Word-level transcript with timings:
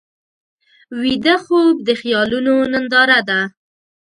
ویده 1.01 1.35
خوب 1.43 1.75
د 1.87 1.89
خیالونو 2.01 2.53
ننداره 2.71 3.19
ده 3.29 3.39